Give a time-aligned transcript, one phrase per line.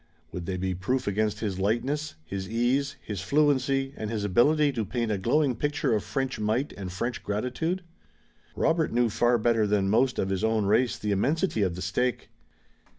[0.31, 4.83] Would they be proof against his lightness, his ease, his fluency and his ability to
[4.83, 7.83] paint a glowing picture of French might and French gratitude?
[8.55, 12.29] Robert knew far better than most of his own race the immensity of the stake.